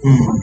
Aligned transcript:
Hmm. 0.00 0.38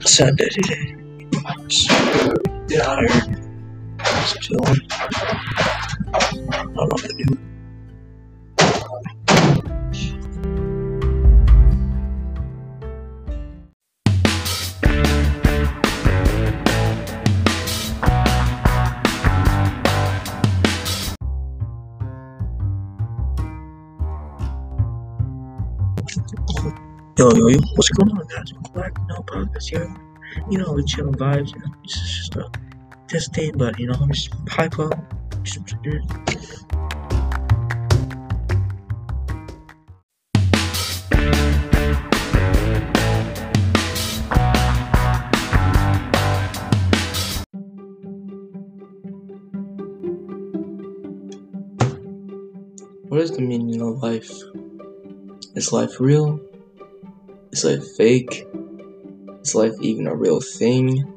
Sad 0.00 0.36
day 0.36 0.48
today. 0.48 0.96
Tired. 2.68 3.10
Just 3.98 4.52
Yo, 27.18 27.30
yo, 27.30 27.48
yo, 27.48 27.58
what's 27.76 27.88
going 27.88 28.10
on, 28.10 28.26
guys? 28.26 28.52
Welcome 28.52 28.72
back 28.74 28.94
to 28.94 29.00
no 29.08 29.22
podcast 29.22 29.70
here. 29.70 29.96
You 30.50 30.58
know, 30.58 30.70
we 30.72 30.84
chilling 30.84 31.14
vibes, 31.14 31.54
you 31.54 31.60
know, 31.60 31.74
it's 31.82 31.94
just 31.94 32.36
a 32.36 32.50
just 33.08 33.32
day, 33.32 33.50
but 33.52 33.78
you 33.78 33.86
know, 33.86 33.94
I'm 33.98 34.12
just 34.12 34.34
hype 34.50 34.78
up. 34.78 34.92
Just, 35.42 35.74
What 53.08 53.22
is 53.22 53.30
the 53.30 53.40
meaning 53.40 53.80
of 53.80 54.02
life? 54.02 54.30
Is 55.54 55.72
life 55.72 55.98
real? 55.98 56.38
Is 57.56 57.64
life 57.64 57.96
fake? 57.96 58.46
Is 59.40 59.54
life 59.54 59.72
even 59.80 60.06
a 60.06 60.14
real 60.14 60.42
thing? 60.42 61.15